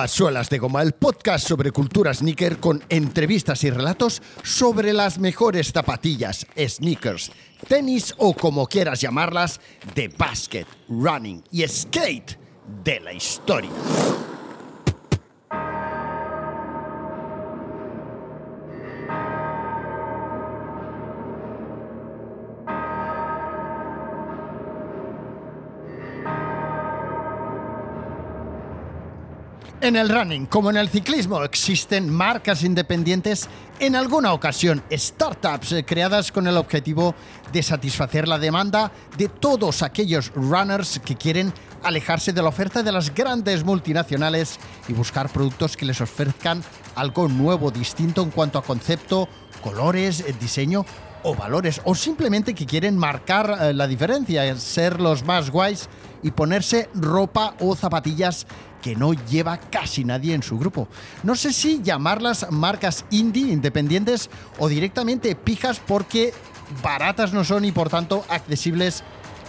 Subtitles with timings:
[0.00, 5.18] A Suelas de Goma, el podcast sobre cultura sneaker con entrevistas y relatos sobre las
[5.18, 7.30] mejores zapatillas, sneakers,
[7.68, 9.60] tenis o como quieras llamarlas,
[9.94, 12.38] de basket, running y skate
[12.82, 13.68] de la historia.
[29.82, 33.48] En el running, como en el ciclismo, existen marcas independientes,
[33.78, 37.14] en alguna ocasión startups eh, creadas con el objetivo
[37.50, 42.92] de satisfacer la demanda de todos aquellos runners que quieren alejarse de la oferta de
[42.92, 46.62] las grandes multinacionales y buscar productos que les ofrezcan
[46.94, 49.30] algo nuevo, distinto en cuanto a concepto,
[49.62, 50.84] colores, eh, diseño
[51.22, 55.88] o valores, o simplemente que quieren marcar eh, la diferencia, ser los más guays
[56.22, 58.46] y ponerse ropa o zapatillas
[58.82, 60.88] que no lleva casi nadie en su grupo.
[61.22, 66.32] No sé si llamarlas marcas indie, independientes o directamente pijas porque
[66.82, 69.02] baratas no son y por tanto accesibles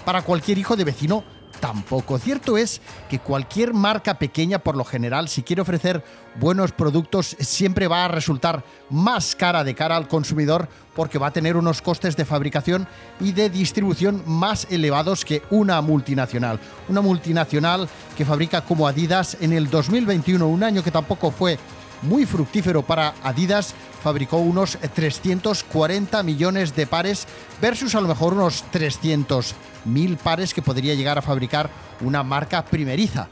[0.06, 1.24] para cualquier hijo de vecino
[1.62, 2.18] tampoco.
[2.18, 6.04] Cierto es que cualquier marca pequeña, por lo general, si quiere ofrecer
[6.36, 11.32] buenos productos, siempre va a resultar más cara de cara al consumidor porque va a
[11.32, 12.88] tener unos costes de fabricación
[13.22, 16.60] y de distribución más elevados que una multinacional.
[16.90, 21.58] Una multinacional que fabrica como Adidas en el 2021, un año que tampoco fue
[22.02, 27.28] muy fructífero para Adidas, fabricó unos 340 millones de pares
[27.62, 31.70] versus a lo mejor unos 300 mil pares que podría llegar a fabricar
[32.02, 33.30] una marca primeriza.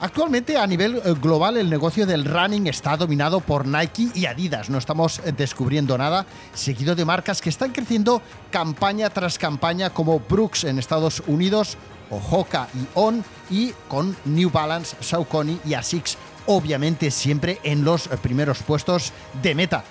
[0.00, 4.68] Actualmente a nivel eh, global el negocio del running está dominado por Nike y Adidas,
[4.68, 10.20] no estamos eh, descubriendo nada, seguido de marcas que están creciendo campaña tras campaña como
[10.20, 11.78] Brooks en Estados Unidos
[12.10, 18.08] o Hoka y On y con New Balance, Saucony y Asics obviamente siempre en los
[18.08, 19.12] primeros puestos
[19.42, 19.84] de meta.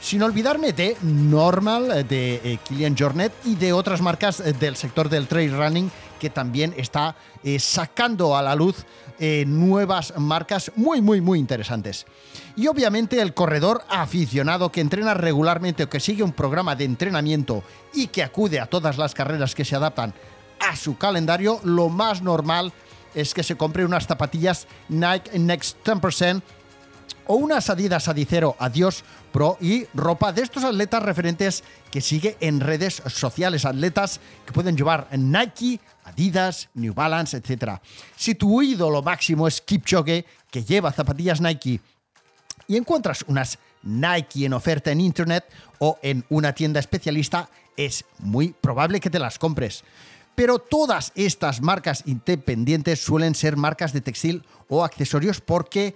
[0.00, 5.10] Sin olvidarme de Normal, de eh, Kilian Jornet y de otras marcas eh, del sector
[5.10, 8.84] del trail running que también está eh, sacando a la luz
[9.46, 12.06] nuevas marcas muy, muy, muy interesantes.
[12.56, 17.62] Y obviamente el corredor aficionado que entrena regularmente o que sigue un programa de entrenamiento
[17.92, 20.14] y que acude a todas las carreras que se adaptan
[20.58, 22.72] a su calendario, lo más normal es
[23.14, 26.42] que se compre unas zapatillas Nike Next 10%
[27.26, 31.62] o unas Adidas Adicero Adiós Pro y ropa de estos atletas referentes
[31.92, 37.78] que sigue en redes sociales, atletas que pueden llevar Nike, Adidas, New Balance, etc.
[38.16, 41.80] Si tu ídolo máximo es Kipchoge, que lleva zapatillas Nike,
[42.66, 45.44] y encuentras unas Nike en oferta en internet
[45.78, 49.84] o en una tienda especialista, es muy probable que te las compres.
[50.40, 55.94] Pero todas estas marcas independientes suelen ser marcas de textil o accesorios porque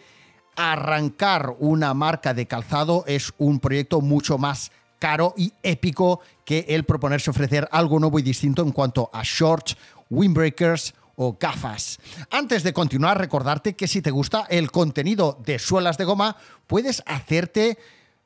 [0.54, 6.84] arrancar una marca de calzado es un proyecto mucho más caro y épico que el
[6.84, 9.78] proponerse ofrecer algo nuevo y distinto en cuanto a shorts,
[10.10, 11.98] windbreakers o gafas.
[12.30, 17.02] Antes de continuar, recordarte que si te gusta el contenido de suelas de goma, puedes
[17.06, 17.78] hacerte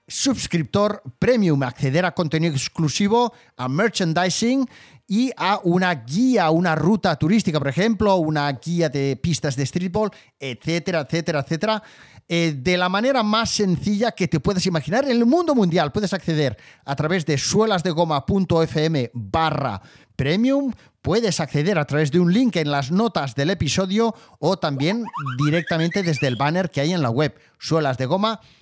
[0.09, 4.67] suscriptor premium, acceder a contenido exclusivo, a merchandising
[5.11, 10.11] y a una guía, una ruta turística, por ejemplo, una guía de pistas de streetball,
[10.39, 11.83] etcétera, etcétera, etcétera.
[12.29, 15.93] Eh, de la manera más sencilla que te puedes imaginar en el mundo mundial.
[15.93, 19.81] Puedes acceder a través de suelasdegoma.fm barra
[20.15, 20.75] premium.
[21.01, 25.07] Puedes acceder a través de un link en las notas del episodio o también
[25.43, 28.59] directamente desde el banner que hay en la web suelasdegoma.fm.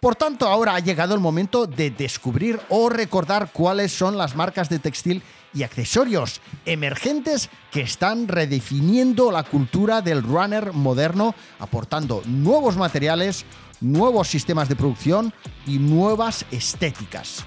[0.00, 4.68] Por tanto, ahora ha llegado el momento de descubrir o recordar cuáles son las marcas
[4.68, 5.22] de textil
[5.54, 13.44] y accesorios emergentes que están redefiniendo la cultura del runner moderno, aportando nuevos materiales,
[13.80, 15.32] nuevos sistemas de producción
[15.66, 17.44] y nuevas estéticas.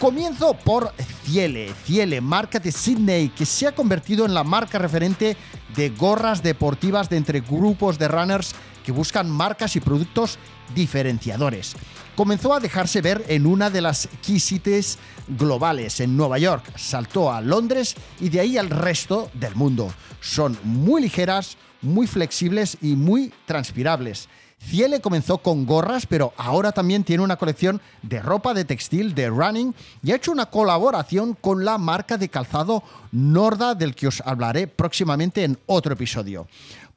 [0.00, 0.92] Comienzo por
[1.24, 5.36] Ciele, Ciele, marca de Sydney, que se ha convertido en la marca referente
[5.76, 10.38] de gorras deportivas de entre grupos de runners que buscan marcas y productos
[10.74, 11.74] diferenciadores.
[12.16, 14.98] Comenzó a dejarse ver en una de las cities
[15.28, 19.92] globales en Nueva York, saltó a Londres y de ahí al resto del mundo.
[20.20, 24.28] Son muy ligeras, muy flexibles y muy transpirables.
[24.64, 29.28] Ciele comenzó con gorras, pero ahora también tiene una colección de ropa de textil de
[29.28, 34.22] running y ha hecho una colaboración con la marca de calzado Norda del que os
[34.24, 36.46] hablaré próximamente en otro episodio.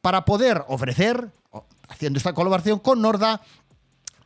[0.01, 1.31] Para poder ofrecer
[1.87, 3.41] haciendo esta colaboración con Norda,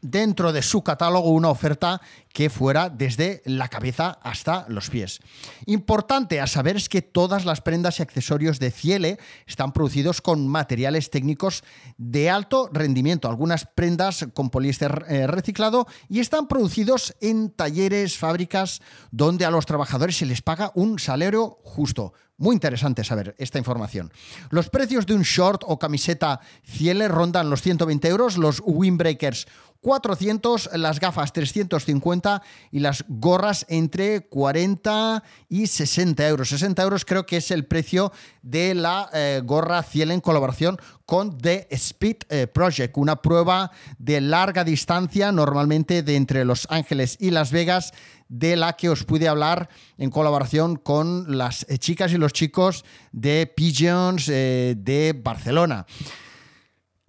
[0.01, 2.01] dentro de su catálogo una oferta
[2.33, 5.19] que fuera desde la cabeza hasta los pies.
[5.65, 10.47] Importante a saber es que todas las prendas y accesorios de Ciele están producidos con
[10.47, 11.63] materiales técnicos
[11.97, 18.81] de alto rendimiento, algunas prendas con poliéster eh, reciclado y están producidos en talleres, fábricas
[19.11, 22.13] donde a los trabajadores se les paga un salario justo.
[22.39, 24.13] Muy interesante saber esta información.
[24.49, 29.45] Los precios de un short o camiseta Ciele rondan los 120 euros, los windbreakers
[29.81, 32.41] 400, las gafas 350
[32.71, 36.49] y las gorras entre 40 y 60 euros.
[36.49, 38.11] 60 euros creo que es el precio
[38.41, 44.21] de la eh, gorra Ciel en colaboración con The Speed eh, Project, una prueba de
[44.21, 47.93] larga distancia, normalmente de entre Los Ángeles y Las Vegas,
[48.27, 52.83] de la que os pude hablar en colaboración con las eh, chicas y los chicos
[53.11, 55.85] de Pigeons de Barcelona.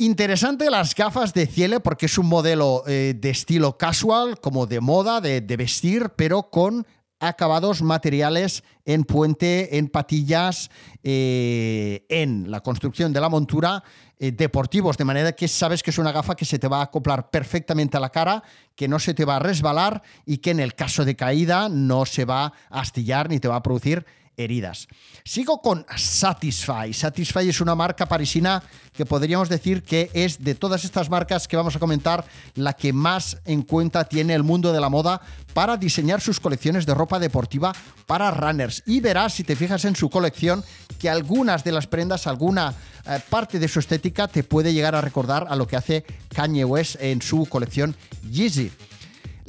[0.00, 4.80] Interesante las gafas de Ciele porque es un modelo eh, de estilo casual, como de
[4.80, 6.86] moda, de, vestir, pero con
[7.18, 10.70] acabados materiales en puente, en patillas,
[11.02, 13.84] eh, en la construcción de la montura,
[14.18, 16.84] eh, deportivos, de manera que sabes que es una gafa que se te va a
[16.84, 18.42] acoplar perfectamente a la cara,
[18.74, 22.06] que no se te va a resbalar y que en el caso de caída no
[22.06, 24.06] se va a astillar ni te va a producir
[24.44, 24.88] heridas.
[25.24, 26.92] Sigo con Satisfy.
[26.92, 31.56] Satisfy es una marca parisina que podríamos decir que es de todas estas marcas que
[31.56, 35.20] vamos a comentar la que más en cuenta tiene el mundo de la moda
[35.54, 37.72] para diseñar sus colecciones de ropa deportiva
[38.06, 38.82] para runners.
[38.86, 40.64] Y verás, si te fijas en su colección,
[40.98, 42.74] que algunas de las prendas, alguna
[43.06, 46.04] eh, parte de su estética te puede llegar a recordar a lo que hace
[46.34, 47.96] Kanye West en su colección
[48.30, 48.70] Yeezy.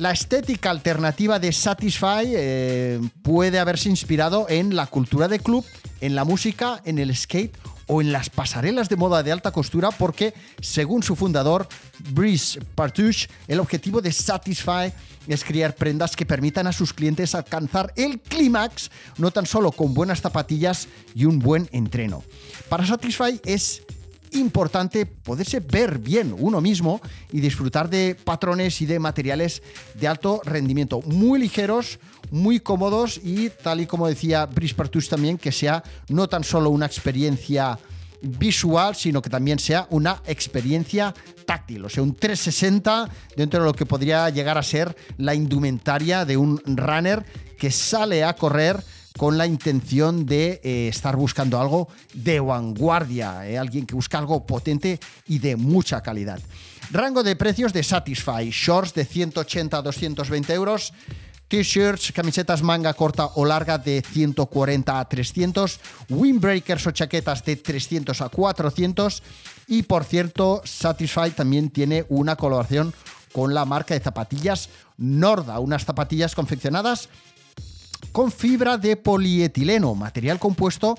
[0.01, 5.63] La estética alternativa de Satisfy eh, puede haberse inspirado en la cultura de club,
[6.00, 7.56] en la música, en el skate
[7.86, 11.68] o en las pasarelas de moda de alta costura porque, según su fundador,
[12.15, 14.92] Brice Partouche, el objetivo de Satisfy
[15.27, 18.89] es crear prendas que permitan a sus clientes alcanzar el clímax
[19.19, 22.24] no tan solo con buenas zapatillas y un buen entreno.
[22.69, 23.83] Para Satisfy es
[24.31, 27.01] importante poderse ver bien uno mismo
[27.31, 29.61] y disfrutar de patrones y de materiales
[29.95, 31.99] de alto rendimiento, muy ligeros,
[32.29, 36.69] muy cómodos y tal y como decía Brice Partus también, que sea no tan solo
[36.69, 37.77] una experiencia
[38.21, 41.13] visual, sino que también sea una experiencia
[41.45, 46.23] táctil, o sea, un 360 dentro de lo que podría llegar a ser la indumentaria
[46.23, 47.25] de un runner
[47.57, 48.83] que sale a correr
[49.17, 54.45] con la intención de eh, estar buscando algo de vanguardia, eh, alguien que busca algo
[54.45, 56.39] potente y de mucha calidad.
[56.91, 60.93] Rango de precios de Satisfy, shorts de 180 a 220 euros,
[61.47, 65.79] t-shirts, camisetas manga corta o larga de 140 a 300,
[66.09, 69.21] windbreakers o chaquetas de 300 a 400
[69.67, 72.93] y por cierto, Satisfy también tiene una colaboración
[73.33, 77.09] con la marca de zapatillas Norda, unas zapatillas confeccionadas
[78.11, 80.97] con fibra de polietileno, material compuesto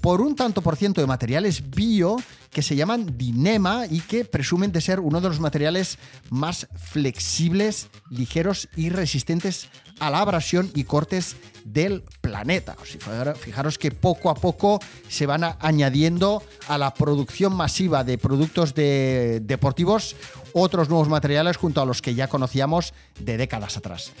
[0.00, 2.16] por un tanto por ciento de materiales bio
[2.50, 5.98] que se llaman Dinema y que presumen de ser uno de los materiales
[6.30, 9.68] más flexibles, ligeros y resistentes
[10.00, 12.76] a la abrasión y cortes del planeta.
[13.38, 20.16] Fijaros que poco a poco se van añadiendo a la producción masiva de productos deportivos
[20.52, 24.12] otros nuevos materiales junto a los que ya conocíamos de décadas atrás.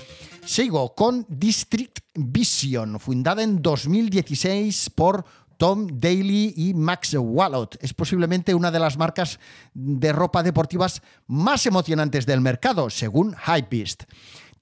[0.44, 5.24] Sigo con District Vision, fundada en 2016 por
[5.60, 7.76] Tom Daly y Max Wallot.
[7.82, 9.38] Es posiblemente una de las marcas
[9.74, 14.04] de ropa deportivas más emocionantes del mercado, según Hypebeast.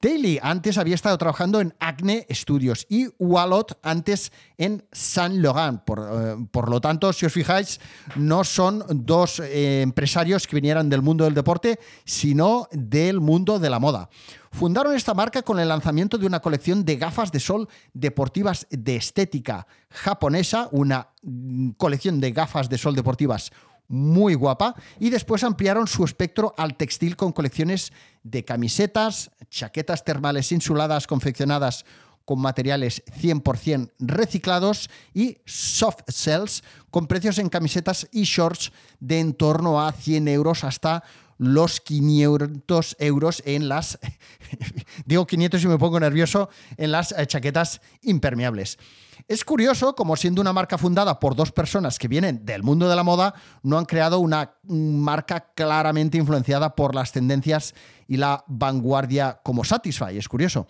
[0.00, 5.82] Daly antes había estado trabajando en Acne Studios y Wallot antes en Saint Laurent.
[5.82, 7.80] Por, eh, por lo tanto, si os fijáis,
[8.14, 13.70] no son dos eh, empresarios que vinieran del mundo del deporte, sino del mundo de
[13.70, 14.08] la moda.
[14.52, 18.96] Fundaron esta marca con el lanzamiento de una colección de gafas de sol deportivas de
[18.96, 23.50] estética japonesa, una mm, colección de gafas de sol deportivas
[23.88, 27.92] muy guapa y después ampliaron su espectro al textil con colecciones
[28.22, 31.84] de camisetas, chaquetas termales insuladas confeccionadas
[32.24, 39.32] con materiales 100% reciclados y soft cells con precios en camisetas y shorts de en
[39.32, 41.02] torno a 100 euros hasta
[41.38, 43.98] los 500 euros en las,
[45.06, 48.78] digo 500 y me pongo nervioso, en las eh, chaquetas impermeables.
[49.28, 52.96] Es curioso como siendo una marca fundada por dos personas que vienen del mundo de
[52.96, 57.74] la moda, no han creado una marca claramente influenciada por las tendencias
[58.06, 60.16] y la vanguardia como Satisfy.
[60.16, 60.66] Es curioso.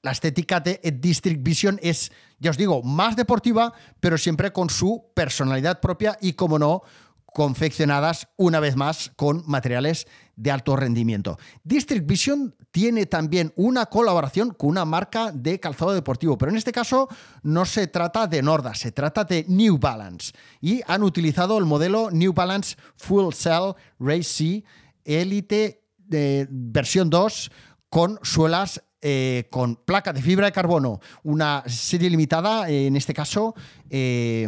[0.00, 5.10] La estética de District Vision es, ya os digo, más deportiva, pero siempre con su
[5.12, 6.80] personalidad propia y, como no,
[7.26, 10.06] confeccionadas una vez más con materiales
[10.40, 11.38] de alto rendimiento.
[11.62, 16.72] District Vision tiene también una colaboración con una marca de calzado deportivo, pero en este
[16.72, 17.08] caso
[17.42, 20.32] no se trata de Norda, se trata de New Balance
[20.62, 24.64] y han utilizado el modelo New Balance Full Cell Race C
[25.04, 27.50] Elite de versión 2
[27.90, 33.14] con suelas eh, con placa de fibra de carbono, una serie limitada, eh, en este
[33.14, 33.54] caso,
[33.88, 34.46] eh,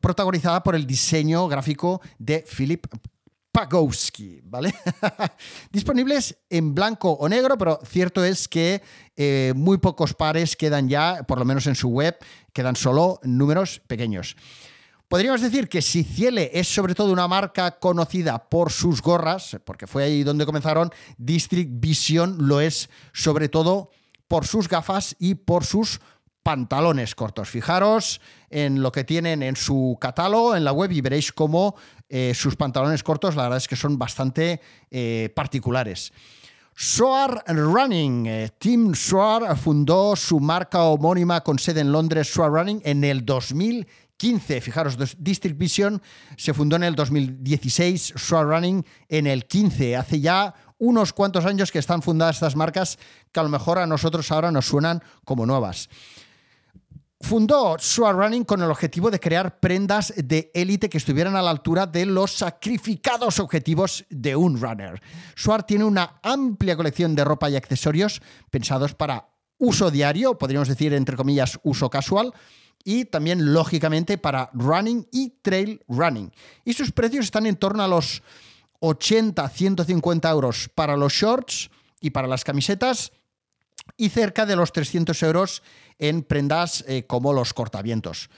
[0.00, 2.86] protagonizada por el diseño gráfico de Philip
[3.52, 4.74] Pagowski, ¿vale?
[5.72, 8.82] Disponibles en blanco o negro, pero cierto es que
[9.54, 12.16] muy pocos pares quedan ya, por lo menos en su web,
[12.52, 14.36] quedan solo números pequeños.
[15.10, 19.88] Podríamos decir que si Ciele es sobre todo una marca conocida por sus gorras, porque
[19.88, 23.90] fue ahí donde comenzaron, District Vision lo es sobre todo
[24.28, 26.00] por sus gafas y por sus
[26.50, 27.48] pantalones cortos.
[27.48, 31.76] Fijaros en lo que tienen en su catálogo, en la web, y veréis cómo
[32.08, 36.12] eh, sus pantalones cortos, la verdad es que son bastante eh, particulares.
[36.74, 38.26] Soar Running.
[38.26, 43.24] Eh, Tim Soar fundó su marca homónima con sede en Londres, Soar Running, en el
[43.24, 44.60] 2000 15.
[44.60, 46.02] Fijaros, District Vision
[46.36, 49.96] se fundó en el 2016, Sword Running en el 15.
[49.96, 52.98] Hace ya unos cuantos años que están fundadas estas marcas
[53.32, 55.88] que a lo mejor a nosotros ahora nos suenan como nuevas.
[57.20, 61.50] Fundó Sword Running con el objetivo de crear prendas de élite que estuvieran a la
[61.50, 65.00] altura de los sacrificados objetivos de un runner.
[65.36, 70.94] Sword tiene una amplia colección de ropa y accesorios pensados para uso diario, podríamos decir
[70.94, 72.32] entre comillas uso casual,
[72.82, 76.32] y también, lógicamente, para running y trail running.
[76.64, 78.22] Y sus precios están en torno a los
[78.80, 83.12] 80, 150 euros para los shorts y para las camisetas
[83.96, 85.62] y cerca de los 300 euros
[86.00, 88.28] en prendas eh, como los cortavientos.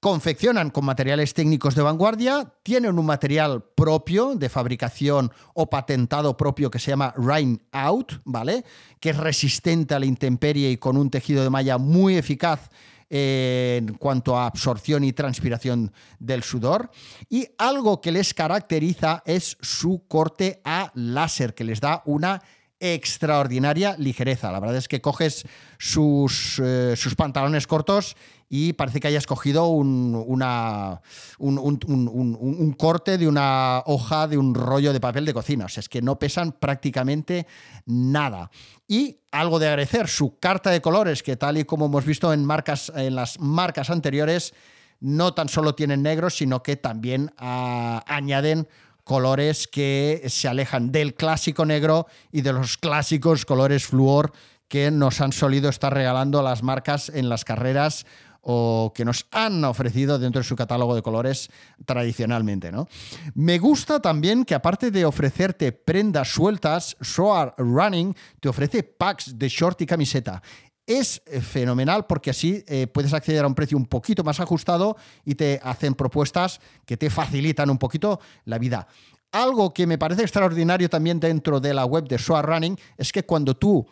[0.00, 6.70] Confeccionan con materiales técnicos de vanguardia, tienen un material propio de fabricación o patentado propio
[6.70, 8.64] que se llama Rain Out, ¿vale?
[8.98, 12.70] Que es resistente a la intemperie y con un tejido de malla muy eficaz
[13.10, 16.90] en cuanto a absorción y transpiración del sudor.
[17.28, 22.40] Y algo que les caracteriza es su corte a láser, que les da una
[22.80, 24.50] extraordinaria ligereza.
[24.50, 25.44] La verdad es que coges
[25.78, 28.16] sus, eh, sus pantalones cortos
[28.48, 31.00] y parece que hayas cogido un, una,
[31.38, 35.66] un, corte de una hoja de un rollo de papel de cocina.
[35.66, 37.46] O sea, es que no pesan prácticamente
[37.86, 38.50] nada.
[38.88, 42.44] Y algo de agradecer, su carta de colores, que tal y como hemos visto en,
[42.44, 44.52] marcas, en las marcas anteriores,
[44.98, 48.66] no tan solo tienen negros, sino que también ah, añaden
[49.04, 54.32] colores que se alejan del clásico negro y de los clásicos colores fluor
[54.68, 58.06] que nos han solido estar regalando las marcas en las carreras
[58.42, 61.50] o que nos han ofrecido dentro de su catálogo de colores
[61.84, 62.72] tradicionalmente.
[62.72, 62.88] ¿no?
[63.34, 69.48] Me gusta también que aparte de ofrecerte prendas sueltas, Soar Running te ofrece packs de
[69.48, 70.42] short y camiseta
[70.90, 74.96] es eh, fenomenal porque así eh, puedes acceder a un precio un poquito más ajustado
[75.24, 78.88] y te hacen propuestas que te facilitan un poquito la vida.
[79.30, 83.24] Algo que me parece extraordinario también dentro de la web de Soar Running es que
[83.24, 83.86] cuando tú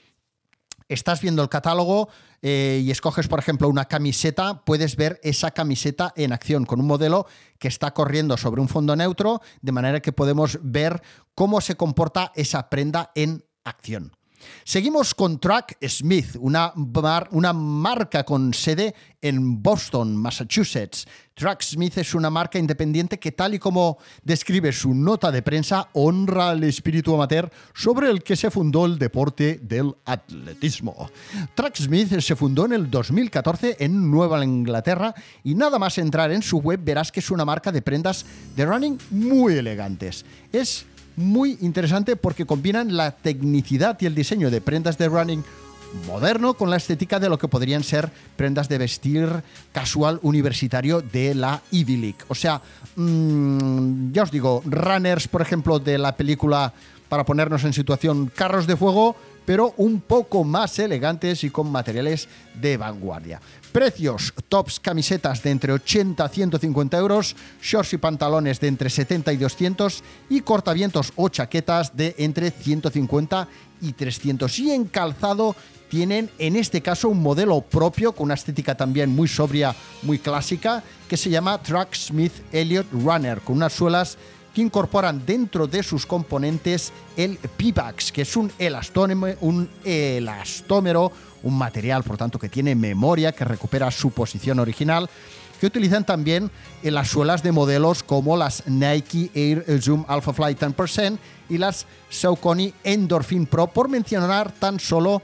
[0.88, 2.08] estás viendo el catálogo
[2.42, 6.86] eh, y escoges, por ejemplo, una camiseta, puedes ver esa camiseta en acción con un
[6.88, 7.26] modelo
[7.60, 11.00] que está corriendo sobre un fondo neutro, de manera que podemos ver
[11.36, 14.17] cómo se comporta esa prenda en acción.
[14.64, 16.72] Seguimos con Track Smith, una,
[17.52, 21.06] marca con sede en Boston, Massachusetts.
[21.34, 25.88] Track Smith es una marca independiente que, tal y como describe su nota de prensa,
[25.92, 31.10] honra el espíritu amateur sobre el que se fundó el deporte del atletismo.
[31.54, 35.14] Track Smith se fundó en el 2014 en Nueva Inglaterra
[35.44, 38.26] y nada más entrar en su web verás que es una marca de prendas
[38.56, 40.24] de running muy elegantes.
[40.52, 40.86] Es
[41.18, 45.44] muy interesante porque combinan la tecnicidad y el diseño de prendas de running
[46.06, 49.28] moderno con la estética de lo que podrían ser prendas de vestir
[49.72, 52.18] casual universitario de la Ivy League.
[52.28, 52.60] O sea,
[52.96, 56.72] mm, ya os digo, runners, por ejemplo, de la película,
[57.08, 59.16] para ponernos en situación, carros de fuego,
[59.48, 62.28] pero un poco más elegantes y con materiales
[62.60, 63.40] de vanguardia.
[63.72, 69.32] Precios, tops, camisetas de entre 80 a 150 euros, shorts y pantalones de entre 70
[69.32, 73.48] y 200 y cortavientos o chaquetas de entre 150
[73.80, 74.58] y 300.
[74.58, 75.56] Y en calzado
[75.88, 80.82] tienen en este caso un modelo propio con una estética también muy sobria, muy clásica,
[81.08, 84.18] que se llama Track Smith Elliott Runner, con unas suelas
[84.62, 88.50] incorporan dentro de sus componentes el Pipax, que es un
[89.40, 91.12] un elastómero,
[91.42, 95.08] un material, por tanto, que tiene memoria, que recupera su posición original
[95.58, 96.50] que utilizan también
[96.82, 101.86] en las suelas de modelos como las Nike Air Zoom Alpha Fly 10% y las
[102.10, 105.22] Saucony Endorphin Pro, por mencionar tan solo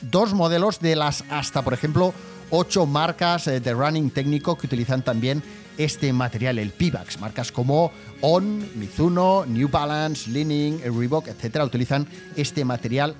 [0.00, 2.12] dos modelos de las hasta, por ejemplo,
[2.50, 5.42] ocho marcas eh, de running técnico que utilizan también
[5.78, 7.20] este material, el Pivax.
[7.20, 12.06] Marcas como On, Mizuno, New Balance, Leaning, Reebok, etcétera, utilizan
[12.36, 13.14] este material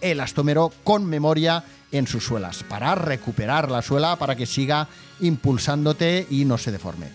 [0.00, 4.88] elastómero con memoria en sus suelas para recuperar la suela para que siga
[5.20, 7.08] impulsándote y no se deforme.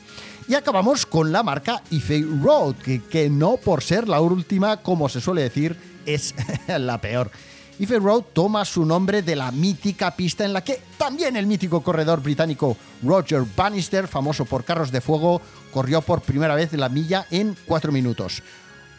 [0.48, 5.10] Y acabamos con la marca Ife Road, que, que no por ser la última, como
[5.10, 5.76] se suele decir,
[6.06, 6.36] es
[6.68, 7.32] la peor.
[7.78, 11.82] Ife Road toma su nombre de la mítica pista en la que también el mítico
[11.82, 15.42] corredor británico Roger Bannister, famoso por carros de fuego,
[15.74, 18.42] corrió por primera vez la milla en cuatro minutos.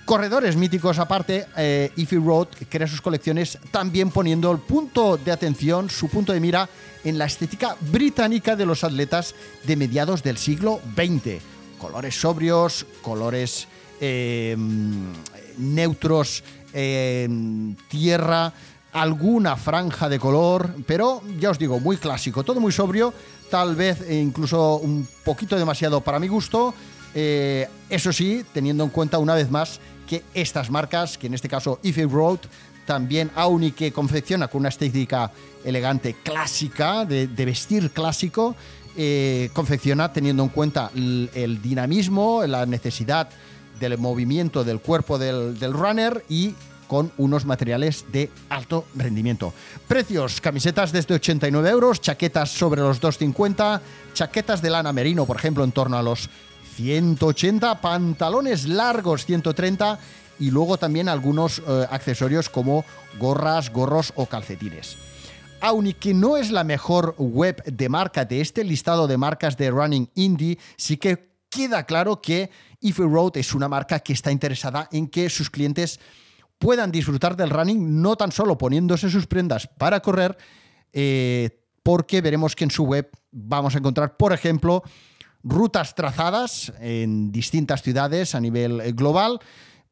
[0.05, 6.09] Corredores míticos aparte, eh, Road crea sus colecciones también poniendo el punto de atención, su
[6.09, 6.69] punto de mira
[7.03, 11.43] en la estética británica de los atletas de mediados del siglo XX.
[11.79, 13.67] Colores sobrios, colores
[14.01, 14.57] eh,
[15.59, 16.45] neutros,
[17.89, 18.53] tierra,
[18.93, 23.13] alguna franja de color, pero ya os digo, muy clásico, todo muy sobrio,
[23.51, 26.75] tal vez incluso un poquito demasiado para mi gusto.
[27.15, 31.49] Eh, eso sí, teniendo en cuenta una vez más que estas marcas, que en este
[31.49, 32.41] caso Ife Road,
[32.87, 35.31] también aún que confecciona con una estética
[35.65, 38.55] elegante clásica, de, vestir clásico,
[38.97, 43.29] eh, confecciona teniendo en cuenta el, dinamismo, la necesidad
[43.81, 46.55] del movimiento del cuerpo del, runner y
[46.89, 49.53] con unos materiales de alto rendimiento.
[49.89, 53.83] Precios, camisetas desde 89 euros, chaquetas sobre los 250,
[54.15, 56.31] chaquetas de lana merino, por ejemplo, en torno a los
[56.77, 59.99] 180, pantalones largos 130
[60.39, 62.85] y luego también algunos eh, accesorios como
[63.19, 64.97] gorras, gorros o calcetines.
[65.61, 70.11] Aunque no es la mejor web de marca de este listado de marcas de running
[70.15, 73.01] indie, sí que queda claro que If
[73.35, 76.01] es una marca que está interesada en que sus clientes
[76.59, 80.37] puedan disfrutar del running no tan solo poniéndose sus prendas para correr,
[80.93, 84.83] eh, porque veremos que en su web vamos a encontrar, por ejemplo,
[85.43, 89.41] rutas trazadas en distintas ciudades a nivel eh, global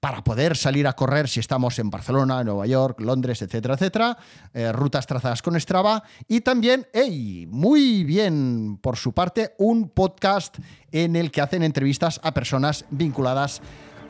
[0.05, 4.19] para poder salir a correr si estamos en Barcelona, Nueva York, Londres, etcétera, etcétera.
[4.53, 6.03] Eh, rutas trazadas con Strava.
[6.29, 10.59] Y también, hey, muy bien por su parte, un podcast
[10.93, 13.63] en el que hacen entrevistas a personas vinculadas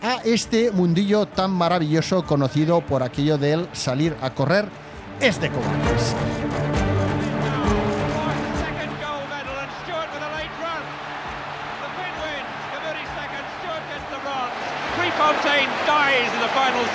[0.02, 4.68] a este mundillo tan maravilloso conocido por aquello del salir a correr
[5.20, 6.16] es de cobardes.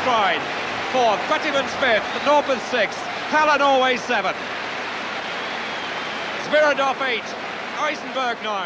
[0.09, 2.97] Fourth, Prettyman's fifth, Norpeth sixth,
[3.29, 4.35] Hallen always seventh.
[6.45, 7.23] Spiridov eight,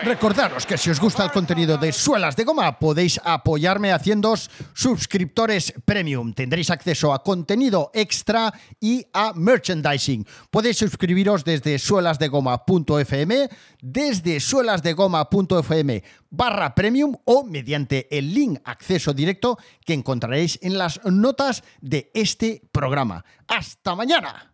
[0.03, 4.33] Recordaros que si os gusta el contenido de Suelas de Goma podéis apoyarme haciendo
[4.73, 6.33] suscriptores premium.
[6.33, 10.25] Tendréis acceso a contenido extra y a merchandising.
[10.51, 13.49] Podéis suscribiros desde suelasdegoma.fm,
[13.81, 21.63] desde suelasdegoma.fm barra premium o mediante el link acceso directo que encontraréis en las notas
[21.81, 23.23] de este programa.
[23.47, 24.52] ¡Hasta mañana!